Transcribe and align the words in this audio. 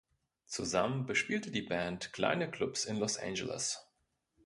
Zusammen 0.47 1.05
bespielte 1.05 1.51
die 1.51 1.61
Band 1.61 2.11
kleine 2.11 2.49
Clubs 2.49 2.85
in 2.85 2.97
Los 2.97 3.19
Angeles. 3.19 3.85